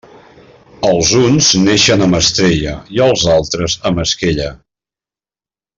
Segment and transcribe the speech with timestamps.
[0.87, 4.49] Els uns neixen amb estrella, i els altres amb esquella.